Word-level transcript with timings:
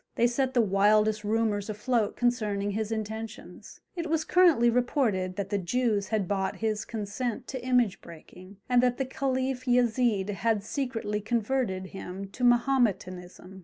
They 0.15 0.25
set 0.25 0.55
the 0.55 0.63
wildest 0.63 1.23
rumours 1.23 1.69
afloat 1.69 2.15
concerning 2.15 2.71
his 2.71 2.91
intentions; 2.91 3.81
it 3.95 4.09
was 4.09 4.25
currently 4.25 4.67
reported 4.67 5.35
that 5.35 5.49
the 5.51 5.59
Jews 5.59 6.07
had 6.07 6.27
bought 6.27 6.55
his 6.55 6.85
consent 6.85 7.45
to 7.49 7.63
image 7.63 8.01
breaking, 8.01 8.57
and 8.67 8.81
that 8.81 8.97
the 8.97 9.05
Caliph 9.05 9.67
Yezid 9.67 10.29
had 10.31 10.63
secretly 10.63 11.21
converted 11.21 11.89
him 11.93 12.29
to 12.29 12.43
Mahometanism. 12.43 13.59